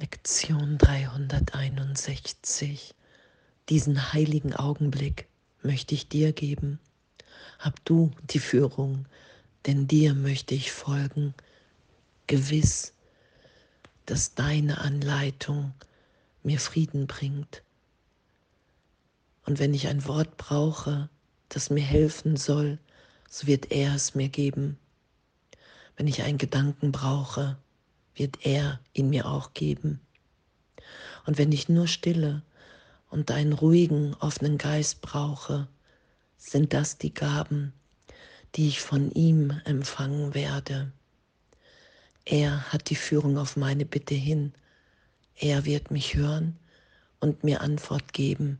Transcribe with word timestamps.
Lektion 0.00 0.76
361. 0.76 2.96
Diesen 3.68 4.12
heiligen 4.12 4.52
Augenblick 4.52 5.28
möchte 5.62 5.94
ich 5.94 6.08
dir 6.08 6.32
geben. 6.32 6.80
Hab 7.60 7.84
du 7.84 8.10
die 8.24 8.40
Führung, 8.40 9.06
denn 9.66 9.86
dir 9.86 10.14
möchte 10.14 10.56
ich 10.56 10.72
folgen, 10.72 11.32
gewiss, 12.26 12.92
dass 14.04 14.34
deine 14.34 14.78
Anleitung 14.78 15.72
mir 16.42 16.58
Frieden 16.58 17.06
bringt. 17.06 17.62
Und 19.46 19.60
wenn 19.60 19.74
ich 19.74 19.86
ein 19.86 20.04
Wort 20.06 20.36
brauche, 20.36 21.08
das 21.48 21.70
mir 21.70 21.84
helfen 21.84 22.36
soll, 22.36 22.80
so 23.30 23.46
wird 23.46 23.70
er 23.70 23.94
es 23.94 24.16
mir 24.16 24.28
geben. 24.28 24.76
Wenn 25.96 26.08
ich 26.08 26.22
einen 26.22 26.38
Gedanken 26.38 26.90
brauche, 26.90 27.58
wird 28.14 28.44
er 28.46 28.80
ihn 28.92 29.10
mir 29.10 29.26
auch 29.26 29.54
geben. 29.54 30.00
Und 31.26 31.38
wenn 31.38 31.52
ich 31.52 31.68
nur 31.68 31.86
Stille 31.86 32.42
und 33.10 33.30
einen 33.30 33.52
ruhigen, 33.52 34.14
offenen 34.14 34.58
Geist 34.58 35.00
brauche, 35.00 35.68
sind 36.36 36.72
das 36.72 36.98
die 36.98 37.14
Gaben, 37.14 37.72
die 38.54 38.68
ich 38.68 38.80
von 38.80 39.10
ihm 39.12 39.50
empfangen 39.64 40.34
werde. 40.34 40.92
Er 42.24 42.72
hat 42.72 42.90
die 42.90 42.96
Führung 42.96 43.36
auf 43.38 43.56
meine 43.56 43.84
Bitte 43.84 44.14
hin. 44.14 44.52
Er 45.36 45.64
wird 45.64 45.90
mich 45.90 46.14
hören 46.14 46.58
und 47.20 47.44
mir 47.44 47.60
Antwort 47.60 48.12
geben, 48.12 48.58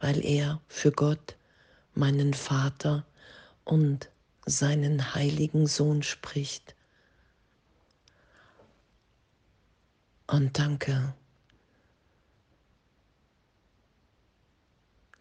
weil 0.00 0.24
er 0.24 0.60
für 0.68 0.92
Gott, 0.92 1.36
meinen 1.94 2.34
Vater 2.34 3.06
und 3.64 4.10
seinen 4.44 5.14
heiligen 5.14 5.66
Sohn 5.66 6.02
spricht. 6.02 6.75
Und 10.26 10.58
danke. 10.58 11.14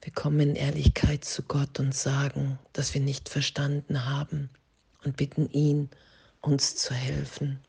Wir 0.01 0.13
kommen 0.13 0.39
in 0.39 0.55
Ehrlichkeit 0.55 1.25
zu 1.25 1.43
Gott 1.43 1.79
und 1.79 1.93
sagen, 1.93 2.59
dass 2.73 2.93
wir 2.93 3.01
nicht 3.01 3.29
verstanden 3.29 4.05
haben 4.05 4.49
und 5.03 5.17
bitten 5.17 5.49
ihn, 5.49 5.89
uns 6.41 6.75
zu 6.75 6.93
helfen. 6.93 7.59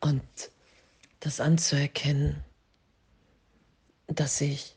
Und 0.00 0.22
das 1.20 1.40
anzuerkennen, 1.40 2.44
dass 4.06 4.40
ich 4.40 4.76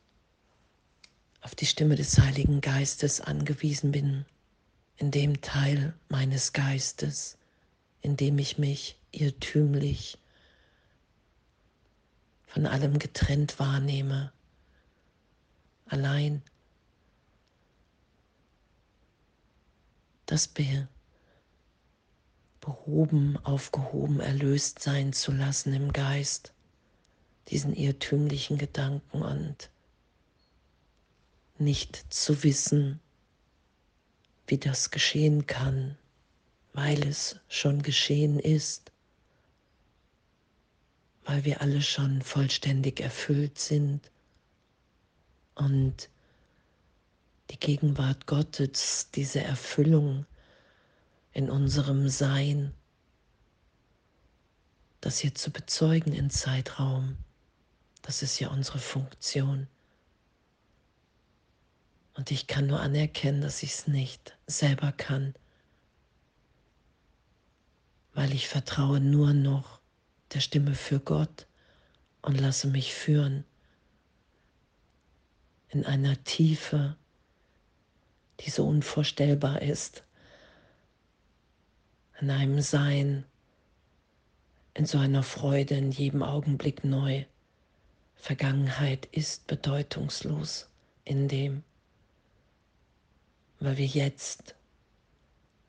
auf 1.41 1.53
die 1.53 1.65
Stimme 1.65 1.95
des 1.95 2.17
Heiligen 2.17 2.61
Geistes 2.61 3.19
angewiesen 3.19 3.91
bin, 3.91 4.25
in 4.95 5.11
dem 5.11 5.41
Teil 5.41 5.93
meines 6.07 6.53
Geistes, 6.53 7.37
in 8.07 8.15
dem 8.15 8.39
ich 8.39 8.57
mich 8.57 8.97
irrtümlich 9.11 10.17
von 12.45 12.65
allem 12.65 12.99
getrennt 12.99 13.59
wahrnehme, 13.59 14.31
allein 15.87 16.41
das 20.25 20.49
behoben, 22.61 23.35
aufgehoben, 23.43 24.21
erlöst 24.21 24.79
sein 24.79 25.11
zu 25.11 25.33
lassen 25.33 25.73
im 25.73 25.91
Geist, 25.91 26.53
diesen 27.49 27.75
irrtümlichen 27.75 28.57
Gedanken 28.57 29.21
und 29.21 29.69
nicht 31.57 32.05
zu 32.13 32.41
wissen, 32.41 33.01
wie 34.47 34.57
das 34.57 34.91
geschehen 34.91 35.45
kann, 35.45 35.97
weil 36.77 37.07
es 37.07 37.39
schon 37.49 37.81
geschehen 37.81 38.37
ist, 38.39 38.91
weil 41.25 41.43
wir 41.43 41.61
alle 41.61 41.81
schon 41.81 42.21
vollständig 42.21 42.99
erfüllt 42.99 43.57
sind 43.57 44.11
und 45.55 46.07
die 47.49 47.59
Gegenwart 47.59 48.27
Gottes, 48.27 49.09
diese 49.15 49.41
Erfüllung 49.41 50.27
in 51.33 51.49
unserem 51.49 52.09
Sein, 52.09 52.71
das 55.01 55.17
hier 55.17 55.33
zu 55.33 55.49
bezeugen 55.49 56.13
in 56.13 56.29
Zeitraum, 56.29 57.17
das 58.03 58.21
ist 58.21 58.39
ja 58.39 58.49
unsere 58.49 58.77
Funktion. 58.77 59.67
Und 62.13 62.29
ich 62.29 62.45
kann 62.45 62.67
nur 62.67 62.81
anerkennen, 62.81 63.41
dass 63.41 63.63
ich 63.63 63.71
es 63.71 63.87
nicht 63.87 64.37
selber 64.45 64.91
kann 64.91 65.33
weil 68.17 68.33
ich 68.33 68.47
vertraue 68.47 68.99
nur 68.99 69.31
noch 69.31 69.79
der 70.33 70.39
Stimme 70.39 70.73
für 70.73 70.99
Gott 70.99 71.45
und 72.23 72.41
lasse 72.41 72.67
mich 72.67 72.95
führen 72.95 73.45
in 75.69 75.85
einer 75.85 76.23
Tiefe, 76.23 76.97
die 78.39 78.49
so 78.49 78.67
unvorstellbar 78.67 79.61
ist, 79.61 80.03
in 82.19 82.31
einem 82.31 82.59
Sein, 82.61 83.23
in 84.73 84.87
so 84.87 84.97
einer 84.97 85.21
Freude 85.21 85.75
in 85.75 85.91
jedem 85.91 86.23
Augenblick 86.23 86.83
neu. 86.83 87.23
Vergangenheit 88.15 89.05
ist 89.11 89.45
bedeutungslos 89.45 90.67
in 91.03 91.27
dem, 91.27 91.63
weil 93.59 93.77
wir 93.77 93.85
jetzt 93.85 94.55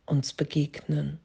uns 0.06 0.32
begegnen 0.32 1.20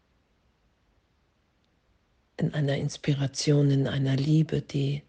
in 2.37 2.53
einer 2.53 2.77
Inspiration, 2.77 3.69
in 3.71 3.87
einer 3.87 4.15
Liebe, 4.15 4.61
die 4.61 5.03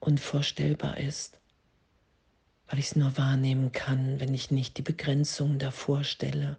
unvorstellbar 0.00 0.98
ist, 0.98 1.38
weil 2.68 2.78
ich 2.78 2.86
es 2.86 2.96
nur 2.96 3.16
wahrnehmen 3.16 3.72
kann, 3.72 4.20
wenn 4.20 4.34
ich 4.34 4.50
nicht 4.50 4.76
die 4.76 4.82
Begrenzung 4.82 5.58
davor 5.58 6.04
stelle, 6.04 6.58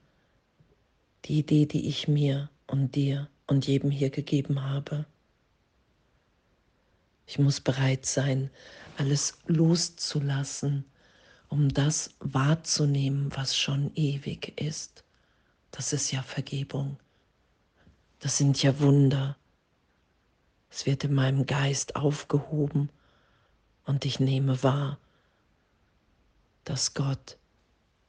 die 1.26 1.40
Idee, 1.40 1.66
die 1.66 1.88
ich 1.88 2.08
mir 2.08 2.50
und 2.68 2.96
dir 2.96 3.30
und 3.48 3.68
jedem 3.68 3.92
hier 3.92 4.10
gegeben 4.10 4.64
habe. 4.64 5.06
Ich 7.28 7.40
muss 7.40 7.60
bereit 7.60 8.06
sein, 8.06 8.50
alles 8.98 9.38
loszulassen, 9.48 10.86
um 11.50 11.70
das 11.74 12.12
wahrzunehmen, 12.20 13.30
was 13.36 13.56
schon 13.56 13.92
ewig 13.96 14.60
ist. 14.60 15.04
Das 15.72 15.94
ist 15.94 16.12
ja 16.12 16.24
Vergebung. 16.24 16.98
Das 18.20 18.38
sind 18.38 18.62
ja 18.62 18.80
Wunder. 18.80 19.38
Es 20.70 20.86
wird 20.86 21.04
in 21.04 21.14
meinem 21.14 21.46
Geist 21.46 21.96
aufgehoben 21.96 22.90
und 23.86 24.06
ich 24.06 24.20
nehme 24.20 24.62
wahr, 24.64 24.98
dass 26.64 26.94
Gott 26.94 27.38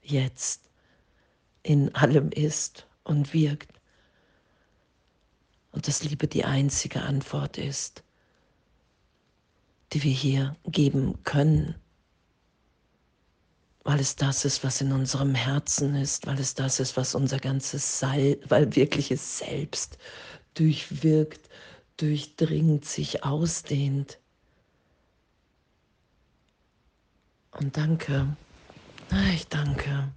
jetzt 0.03 0.71
in 1.63 1.95
allem 1.95 2.31
ist 2.31 2.87
und 3.05 3.33
wirkt. 3.33 3.81
Und 5.73 5.87
dass 5.89 6.03
Liebe 6.03 6.27
die 6.27 6.45
einzige 6.45 7.03
Antwort 7.03 7.59
ist, 7.59 8.03
die 9.93 10.03
wir 10.03 10.13
hier 10.13 10.57
geben 10.65 11.23
können 11.23 11.75
weil 13.87 14.01
es 14.01 14.17
das 14.17 14.45
ist, 14.45 14.65
was 14.65 14.81
in 14.81 14.91
unserem 14.91 15.37
Herzen 15.37 15.95
ist, 15.95 16.27
weil 16.27 16.41
es 16.41 16.55
das 16.55 16.81
ist, 16.81 16.97
was 16.97 17.15
unser 17.15 17.39
ganzes 17.39 18.01
Sei, 18.01 18.37
weil 18.49 18.75
wirkliches 18.75 19.39
Selbst 19.39 19.97
durchwirkt, 20.55 21.49
durchdringt, 21.97 22.85
sich 22.85 23.23
ausdehnt. 23.23 24.19
Und 27.53 27.77
danke, 27.77 28.37
ich 29.33 29.47
danke. 29.47 30.09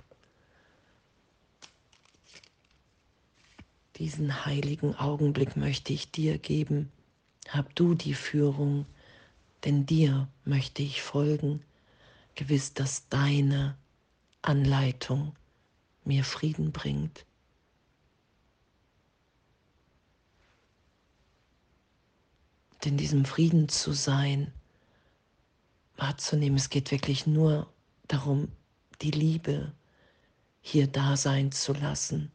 Diesen 3.98 4.48
heiligen 4.48 4.96
Augenblick 4.96 5.56
möchte 5.56 5.94
ich 5.94 6.12
dir 6.12 6.40
geben. 6.40 6.92
Hab 7.48 7.76
du 7.76 7.94
die 7.94 8.16
Führung, 8.16 8.88
denn 9.64 9.86
dir 9.86 10.28
möchte 10.44 10.82
ich 10.82 11.04
folgen 11.04 11.64
gewiss, 12.40 12.74
dass 12.74 13.10
deine 13.10 13.78
Anleitung 14.42 15.36
mir 16.06 16.24
Frieden 16.24 16.72
bringt. 16.72 17.26
Und 22.72 22.86
in 22.86 22.98
diesem 22.98 23.26
Frieden 23.26 23.68
zu 23.68 23.92
sein, 23.92 24.54
wahrzunehmen, 25.98 26.58
es 26.58 26.70
geht 26.70 26.92
wirklich 26.92 27.28
nur 27.28 27.70
darum, 28.08 28.50
die 29.02 29.12
Liebe 29.12 29.74
hier 30.62 30.88
da 30.88 31.18
sein 31.18 31.52
zu 31.52 31.74
lassen, 31.74 32.32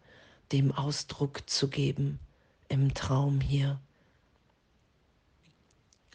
dem 0.52 0.70
Ausdruck 0.70 1.48
zu 1.48 1.68
geben 1.68 2.20
im 2.68 2.92
Traum 2.92 3.40
hier. 3.40 3.80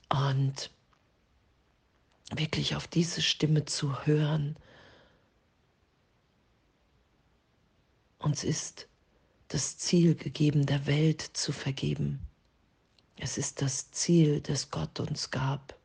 Und 0.09 0.69
wirklich 2.36 2.76
auf 2.76 2.88
diese 2.88 3.22
Stimme 3.22 3.66
zu 3.66 4.06
hören. 4.06 4.56
Uns 8.20 8.44
ist 8.44 8.88
das 9.48 9.78
Ziel 9.78 10.16
gegeben, 10.16 10.66
der 10.66 10.86
Welt 10.86 11.22
zu 11.22 11.52
vergeben. 11.52 12.20
Es 13.18 13.38
ist 13.38 13.62
das 13.62 13.92
Ziel, 13.92 14.42
das 14.42 14.70
Gott 14.70 15.00
uns 15.00 15.31
gab. 15.31 15.76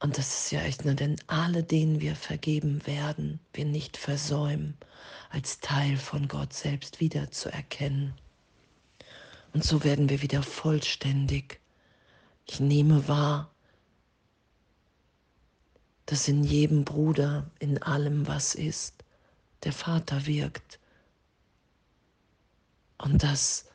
Und 0.00 0.16
das 0.16 0.44
ist 0.44 0.52
ja 0.52 0.60
echt 0.60 0.84
nur, 0.84 0.94
denn 0.94 1.16
alle, 1.26 1.64
denen 1.64 2.00
wir 2.00 2.14
vergeben 2.14 2.86
werden, 2.86 3.40
wir 3.52 3.64
nicht 3.64 3.96
versäumen, 3.96 4.76
als 5.30 5.58
Teil 5.58 5.96
von 5.96 6.28
Gott 6.28 6.52
selbst 6.52 7.00
wiederzuerkennen. 7.00 8.14
Und 9.52 9.64
so 9.64 9.82
werden 9.82 10.08
wir 10.08 10.22
wieder 10.22 10.42
vollständig. 10.42 11.58
Ich 12.46 12.60
nehme 12.60 13.08
wahr, 13.08 13.50
dass 16.08 16.26
in 16.26 16.42
jedem 16.42 16.86
Bruder, 16.86 17.50
in 17.58 17.82
allem, 17.82 18.26
was 18.26 18.54
ist, 18.54 19.04
der 19.64 19.74
Vater 19.74 20.24
wirkt. 20.24 20.80
Und 22.96 23.22
dass 23.22 23.66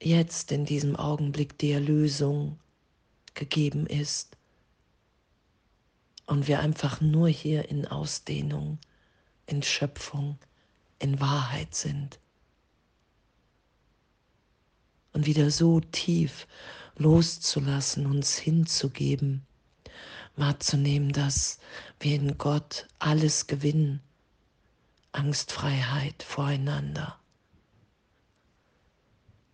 jetzt 0.00 0.52
in 0.52 0.64
diesem 0.64 0.94
Augenblick 0.94 1.58
die 1.58 1.72
Erlösung 1.72 2.60
gegeben 3.34 3.86
ist 3.86 4.36
und 6.26 6.46
wir 6.46 6.60
einfach 6.60 7.00
nur 7.00 7.28
hier 7.28 7.68
in 7.68 7.88
Ausdehnung, 7.88 8.78
in 9.46 9.64
Schöpfung, 9.64 10.38
in 11.00 11.18
Wahrheit 11.18 11.74
sind. 11.74 12.20
Und 15.12 15.26
wieder 15.26 15.50
so 15.50 15.80
tief 15.80 16.46
loszulassen, 16.94 18.06
uns 18.06 18.38
hinzugeben, 18.38 19.44
wahrzunehmen, 20.36 21.12
dass 21.12 21.58
wir 22.00 22.16
in 22.16 22.38
Gott 22.38 22.88
alles 22.98 23.46
gewinnen, 23.46 24.00
Angstfreiheit 25.12 26.22
voreinander. 26.22 27.18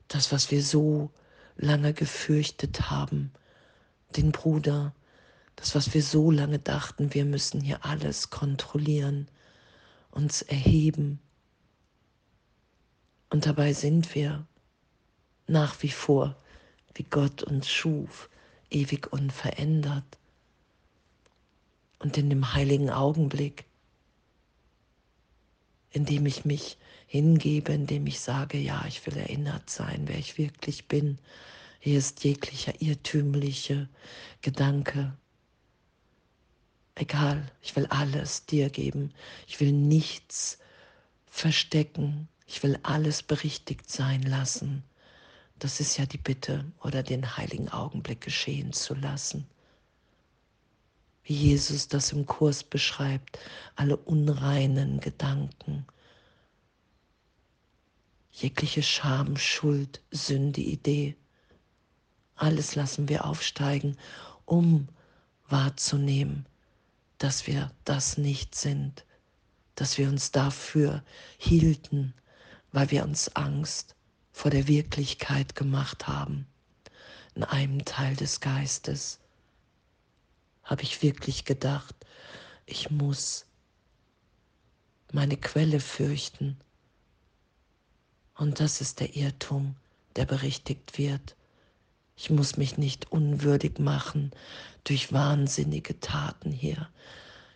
Das, 0.09 0.33
was 0.33 0.51
wir 0.51 0.63
so 0.63 1.11
lange 1.57 1.93
gefürchtet 1.93 2.91
haben, 2.91 3.33
den 4.17 4.33
Bruder, 4.33 4.95
das, 5.57 5.75
was 5.75 5.93
wir 5.93 6.03
so 6.03 6.31
lange 6.31 6.59
dachten, 6.59 7.13
wir 7.13 7.25
müssen 7.25 7.61
hier 7.61 7.85
alles 7.85 8.31
kontrollieren, 8.31 9.29
uns 10.11 10.43
erheben. 10.43 11.21
Und 13.29 13.47
dabei 13.47 13.73
sind 13.75 14.15
wir 14.15 14.47
nach 15.47 15.83
wie 15.83 15.91
vor, 15.91 16.37
wie 16.95 17.05
Gott 17.05 17.43
uns 17.43 17.69
schuf, 17.69 18.31
ewig 18.71 19.13
unverändert. 19.13 20.20
Und 22.01 22.19
in 22.19 22.29
dem 22.29 22.53
heiligen 22.53 22.91
Augenblick, 22.91 23.65
in 25.91 26.05
dem 26.05 26.27
ich 26.27 26.45
mich 26.45 26.77
hingebe, 27.07 27.73
in 27.73 27.87
dem 27.87 28.07
ich 28.07 28.21
sage, 28.21 28.59
ja, 28.59 28.85
ich 28.89 29.07
will 29.07 29.17
erinnert 29.17 29.71
sein, 29.71 30.03
wer 30.07 30.19
ich 30.19 30.39
wirklich 30.39 30.89
bin. 30.89 31.19
Hier 31.79 31.99
ist 31.99 32.25
jeglicher 32.25 32.81
irrtümliche 32.83 33.89
Gedanke 34.43 35.17
Egal, 37.01 37.51
ich 37.63 37.75
will 37.77 37.87
alles 37.87 38.45
dir 38.45 38.69
geben. 38.69 39.15
Ich 39.47 39.59
will 39.59 39.73
nichts 39.73 40.59
verstecken. 41.25 42.29
Ich 42.47 42.63
will 42.63 42.79
alles 42.83 43.23
berichtigt 43.23 43.91
sein 43.91 44.23
lassen. 44.23 44.83
Das 45.59 45.81
ist 45.81 45.97
ja 45.97 46.05
die 46.05 46.19
Bitte 46.19 46.71
oder 46.83 47.03
den 47.03 47.39
heiligen 47.39 47.71
Augenblick 47.71 48.21
geschehen 48.21 48.75
zu 48.75 48.95
lassen. 48.95 49.47
Wie 51.31 51.51
Jesus 51.51 51.87
das 51.87 52.11
im 52.11 52.27
Kurs 52.27 52.65
beschreibt, 52.65 53.39
alle 53.77 53.97
unreinen 53.97 54.99
Gedanken, 54.99 55.87
jegliche 58.33 58.83
Scham, 58.83 59.37
Schuld, 59.37 60.03
Sünde, 60.11 60.61
Idee, 60.61 61.15
alles 62.35 62.75
lassen 62.75 63.09
wir 63.09 63.27
aufsteigen, 63.27 63.97
um 64.45 64.89
wahrzunehmen, 65.49 66.47
dass 67.19 67.47
wir 67.47 67.71
das 67.85 68.19
nicht 68.19 68.57
sind, 68.57 69.05
dass 69.77 69.99
wir 69.99 70.09
uns 70.09 70.33
dafür 70.33 71.05
hielten, 71.39 72.13
weil 72.73 72.91
wir 72.91 73.05
uns 73.05 73.37
Angst 73.37 73.95
vor 74.33 74.51
der 74.51 74.67
Wirklichkeit 74.67 75.55
gemacht 75.55 76.09
haben. 76.09 76.49
In 77.37 77.45
einem 77.45 77.85
Teil 77.85 78.17
des 78.17 78.41
Geistes 78.41 79.21
habe 80.71 80.85
ich 80.85 81.03
wirklich 81.03 81.45
gedacht, 81.45 81.95
ich 82.65 82.91
muss 82.91 83.45
meine 85.13 85.37
Quelle 85.37 85.81
fürchten. 85.81 86.57
Und 88.37 88.61
das 88.61 88.81
ist 88.81 89.01
der 89.01 89.17
Irrtum, 89.17 89.75
der 90.15 90.27
berichtigt 90.27 90.97
wird. 90.97 91.35
Ich 92.15 92.31
muss 92.31 92.57
mich 92.57 92.79
nicht 92.79 93.11
unwürdig 93.11 93.81
machen 93.81 94.31
durch 94.85 95.13
wahnsinnige 95.13 95.99
Taten 95.99 96.53
hier. 96.53 96.89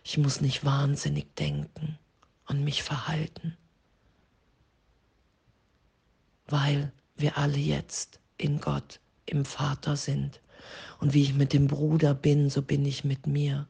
Ich 0.03 0.17
muss 0.17 0.41
nicht 0.41 0.65
wahnsinnig 0.65 1.33
denken 1.35 1.97
und 2.47 2.65
mich 2.65 2.83
verhalten, 2.83 3.57
weil 6.47 6.91
wir 7.15 7.37
alle 7.37 7.57
jetzt 7.57 8.19
in 8.37 8.59
Gott, 8.59 8.99
im 9.25 9.45
Vater 9.45 9.95
sind. 9.95 10.41
Und 10.99 11.13
wie 11.13 11.23
ich 11.23 11.33
mit 11.33 11.53
dem 11.53 11.67
Bruder 11.67 12.13
bin, 12.13 12.49
so 12.49 12.61
bin 12.61 12.85
ich 12.85 13.03
mit 13.03 13.27
mir. 13.27 13.67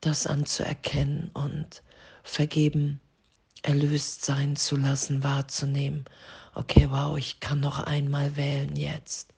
Das 0.00 0.26
anzuerkennen 0.26 1.30
und 1.34 1.82
vergeben, 2.22 3.00
erlöst 3.62 4.24
sein 4.24 4.56
zu 4.56 4.76
lassen, 4.76 5.24
wahrzunehmen 5.24 6.04
okay, 6.58 6.90
wow, 6.90 7.16
ich 7.16 7.38
kann 7.38 7.60
noch 7.60 7.78
einmal 7.78 8.34
wählen 8.36 8.74
jetzt. 8.74 9.32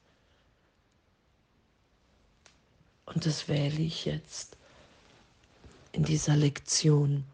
Und 3.04 3.26
das 3.26 3.46
wähle 3.46 3.78
ich 3.78 4.06
jetzt 4.06 4.56
in 5.92 6.02
dieser 6.02 6.34
Lektion. 6.34 7.24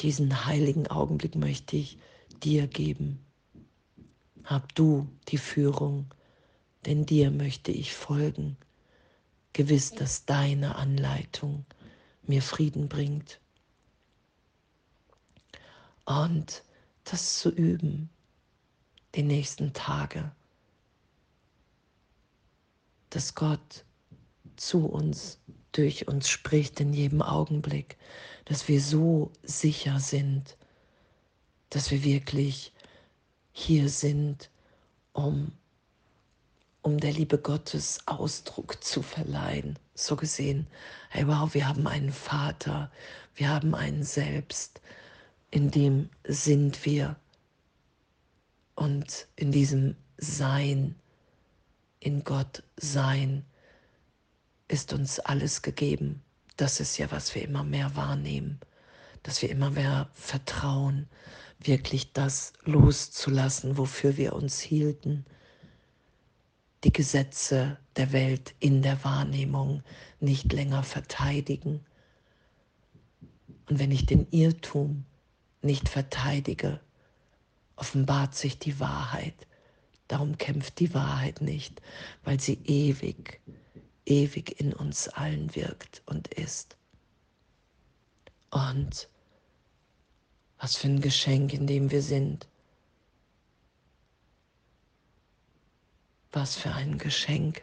Diesen 0.00 0.46
heiligen 0.46 0.86
Augenblick 0.86 1.34
möchte 1.34 1.76
ich 1.76 1.98
dir 2.42 2.66
geben. 2.66 3.20
Hab 4.44 4.74
du 4.74 5.08
die 5.28 5.38
Führung, 5.38 6.06
denn 6.86 7.06
dir 7.06 7.30
möchte 7.30 7.72
ich 7.72 7.94
folgen. 7.94 8.56
Gewiss, 9.52 9.90
dass 9.92 10.24
deine 10.24 10.76
Anleitung 10.76 11.64
mir 12.22 12.42
Frieden 12.42 12.88
bringt. 12.88 13.40
Und 16.04 16.62
das 17.04 17.38
zu 17.38 17.50
üben, 17.50 18.08
die 19.14 19.22
nächsten 19.22 19.72
Tage, 19.72 20.32
dass 23.10 23.34
Gott 23.34 23.84
zu 24.56 24.86
uns, 24.86 25.38
durch 25.72 26.08
uns 26.08 26.28
spricht 26.28 26.80
in 26.80 26.92
jedem 26.92 27.22
Augenblick, 27.22 27.96
dass 28.44 28.68
wir 28.68 28.80
so 28.80 29.32
sicher 29.42 30.00
sind, 30.00 30.56
dass 31.70 31.90
wir 31.90 32.04
wirklich 32.04 32.72
hier 33.52 33.88
sind, 33.88 34.50
um, 35.12 35.52
um 36.82 36.98
der 36.98 37.12
Liebe 37.12 37.38
Gottes 37.38 38.00
Ausdruck 38.06 38.82
zu 38.82 39.02
verleihen. 39.02 39.78
So 39.94 40.16
gesehen, 40.16 40.66
hey 41.10 41.26
wow, 41.26 41.52
wir 41.54 41.68
haben 41.68 41.86
einen 41.86 42.12
Vater, 42.12 42.90
wir 43.34 43.48
haben 43.48 43.74
einen 43.74 44.02
Selbst, 44.02 44.80
in 45.50 45.70
dem 45.70 46.08
sind 46.26 46.84
wir. 46.84 47.16
Und 48.74 49.28
in 49.36 49.52
diesem 49.52 49.96
Sein, 50.16 50.96
in 52.00 52.24
Gott 52.24 52.62
sein, 52.76 53.44
ist 54.68 54.92
uns 54.92 55.20
alles 55.20 55.62
gegeben. 55.62 56.22
Das 56.56 56.80
ist 56.80 56.96
ja, 56.96 57.10
was 57.10 57.34
wir 57.34 57.42
immer 57.42 57.64
mehr 57.64 57.94
wahrnehmen, 57.96 58.58
dass 59.22 59.42
wir 59.42 59.50
immer 59.50 59.70
mehr 59.70 60.08
vertrauen, 60.14 61.08
wirklich 61.66 62.12
das 62.12 62.52
loszulassen, 62.64 63.78
wofür 63.78 64.16
wir 64.16 64.34
uns 64.34 64.60
hielten, 64.60 65.24
die 66.84 66.92
Gesetze 66.92 67.78
der 67.96 68.12
Welt 68.12 68.54
in 68.58 68.82
der 68.82 69.04
Wahrnehmung 69.04 69.82
nicht 70.20 70.52
länger 70.52 70.82
verteidigen. 70.82 71.84
Und 73.68 73.78
wenn 73.78 73.92
ich 73.92 74.06
den 74.06 74.26
Irrtum 74.30 75.04
nicht 75.62 75.88
verteidige, 75.88 76.80
offenbart 77.76 78.34
sich 78.34 78.58
die 78.58 78.78
Wahrheit. 78.80 79.46
Darum 80.08 80.36
kämpft 80.36 80.78
die 80.80 80.92
Wahrheit 80.94 81.40
nicht, 81.40 81.80
weil 82.24 82.38
sie 82.38 82.58
ewig, 82.64 83.40
ewig 84.04 84.60
in 84.60 84.74
uns 84.74 85.08
allen 85.08 85.54
wirkt 85.54 86.02
und 86.06 86.28
ist. 86.28 86.76
Und 88.50 89.08
was 90.62 90.76
für 90.76 90.86
ein 90.86 91.00
Geschenk, 91.02 91.52
in 91.52 91.66
dem 91.66 91.90
wir 91.90 92.00
sind. 92.00 92.46
Was 96.30 96.56
für 96.56 96.72
ein 96.72 96.96
Geschenk. 96.96 97.62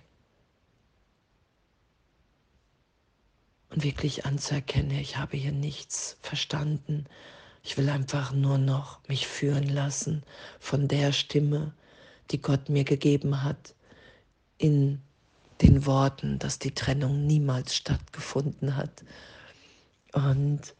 und 3.70 3.84
wirklich 3.84 4.25
anzuerkennen, 4.25 4.98
ich 4.98 5.18
habe 5.18 5.38
hier 5.38 5.51
nichts 5.51 6.18
verstanden. 6.22 7.06
Ich 7.63 7.77
will 7.77 7.89
einfach 7.89 8.32
nur 8.34 8.58
noch 8.58 9.00
mich 9.08 9.27
führen 9.27 9.70
lassen 9.70 10.24
von 10.60 10.88
der 10.88 11.12
Stimme, 11.12 11.74
die 12.32 12.41
Gott 12.41 12.70
mir 12.70 12.84
gegeben 12.84 13.44
hat, 13.44 13.75
in 14.58 15.01
den 15.62 15.86
Worten, 15.86 16.39
dass 16.39 16.58
die 16.58 16.74
Trennung 16.74 17.27
niemals 17.27 17.75
stattgefunden 17.75 18.75
hat 18.75 19.03
und 20.13 20.74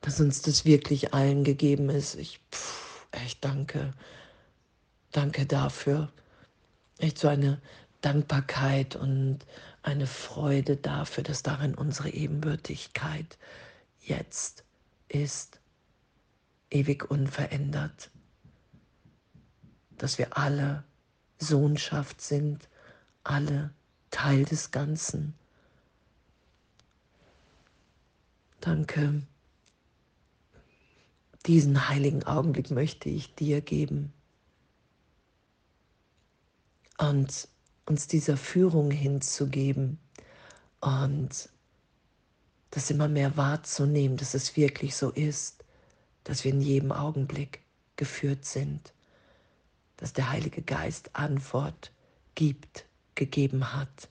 dass 0.00 0.20
uns 0.20 0.42
das 0.42 0.64
wirklich 0.64 1.12
allen 1.14 1.44
gegeben 1.44 1.90
ist. 1.90 2.14
Ich 2.14 2.40
pff, 2.52 3.06
echt 3.12 3.44
danke, 3.44 3.92
danke 5.12 5.46
dafür. 5.46 6.10
Echt 6.98 7.18
so 7.18 7.28
eine 7.28 7.60
Dankbarkeit 8.00 8.96
und 8.96 9.40
eine 9.82 10.06
Freude 10.06 10.76
dafür, 10.76 11.24
dass 11.24 11.42
darin 11.42 11.74
unsere 11.74 12.10
Ebenbürtigkeit 12.10 13.38
jetzt 14.00 14.64
ist, 15.08 15.60
ewig 16.70 17.10
unverändert, 17.10 18.10
dass 19.98 20.18
wir 20.18 20.36
alle 20.36 20.84
Sohnschaft 21.38 22.20
sind, 22.20 22.68
alle 23.24 23.70
Teil 24.10 24.44
des 24.44 24.70
Ganzen. 24.70 25.34
Danke. 28.60 29.22
Diesen 31.46 31.88
heiligen 31.88 32.24
Augenblick 32.24 32.70
möchte 32.70 33.08
ich 33.08 33.34
dir 33.34 33.60
geben. 33.60 34.12
Und 36.98 37.48
uns 37.86 38.06
dieser 38.06 38.36
Führung 38.36 38.90
hinzugeben 38.90 39.98
und 40.80 41.48
das 42.70 42.90
immer 42.90 43.08
mehr 43.08 43.36
wahrzunehmen, 43.36 44.16
dass 44.16 44.34
es 44.34 44.56
wirklich 44.56 44.94
so 44.94 45.10
ist, 45.10 45.64
dass 46.24 46.44
wir 46.44 46.52
in 46.52 46.60
jedem 46.60 46.92
Augenblick 46.92 47.60
geführt 47.96 48.44
sind, 48.44 48.92
dass 49.96 50.12
der 50.12 50.30
Heilige 50.30 50.62
Geist 50.62 51.10
Antwort 51.14 51.90
gibt, 52.34 52.84
gegeben 53.14 53.74
hat, 53.74 54.08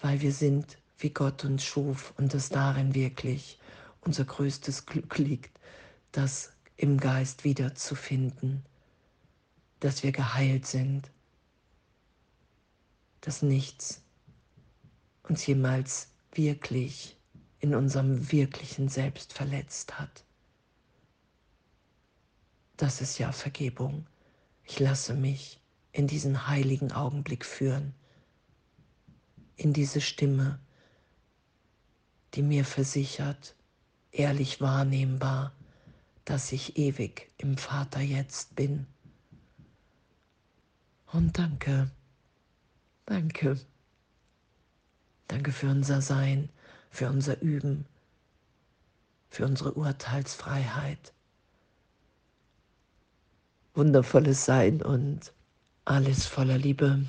weil 0.00 0.20
wir 0.20 0.32
sind, 0.32 0.78
wie 0.98 1.10
Gott 1.10 1.44
uns 1.44 1.64
schuf 1.64 2.12
und 2.16 2.34
dass 2.34 2.48
darin 2.48 2.94
wirklich 2.94 3.58
unser 4.00 4.24
größtes 4.24 4.86
Glück 4.86 5.18
liegt, 5.18 5.58
das 6.12 6.52
im 6.76 6.98
Geist 6.98 7.44
wiederzufinden 7.44 8.64
dass 9.80 10.02
wir 10.02 10.12
geheilt 10.12 10.66
sind, 10.66 11.10
dass 13.20 13.42
nichts 13.42 14.02
uns 15.22 15.46
jemals 15.46 16.08
wirklich 16.32 17.16
in 17.60 17.74
unserem 17.74 18.30
wirklichen 18.32 18.88
Selbst 18.88 19.32
verletzt 19.32 19.98
hat. 19.98 20.24
Das 22.76 23.00
ist 23.00 23.18
ja 23.18 23.32
Vergebung. 23.32 24.06
Ich 24.64 24.78
lasse 24.78 25.14
mich 25.14 25.60
in 25.92 26.06
diesen 26.06 26.46
heiligen 26.46 26.92
Augenblick 26.92 27.44
führen, 27.44 27.94
in 29.56 29.72
diese 29.72 30.00
Stimme, 30.00 30.60
die 32.34 32.42
mir 32.42 32.64
versichert, 32.64 33.56
ehrlich 34.12 34.60
wahrnehmbar, 34.60 35.52
dass 36.24 36.52
ich 36.52 36.76
ewig 36.76 37.30
im 37.38 37.56
Vater 37.56 38.00
jetzt 38.00 38.54
bin. 38.54 38.86
Und 41.12 41.38
danke, 41.38 41.90
danke, 43.06 43.58
danke 45.26 45.52
für 45.52 45.68
unser 45.70 46.02
Sein, 46.02 46.50
für 46.90 47.08
unser 47.08 47.40
Üben, 47.40 47.86
für 49.30 49.46
unsere 49.46 49.72
Urteilsfreiheit. 49.72 51.12
Wundervolles 53.74 54.44
Sein 54.44 54.82
und 54.82 55.32
alles 55.84 56.26
voller 56.26 56.58
Liebe. 56.58 57.06